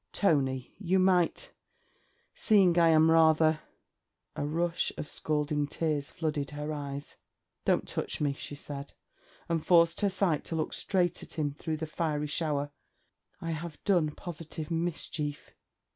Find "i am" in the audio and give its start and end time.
2.79-3.11